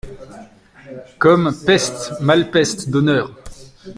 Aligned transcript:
Comme: 1.19 1.55
peste! 1.63 2.19
malpeste! 2.21 2.89
d’honneur!… 2.89 3.29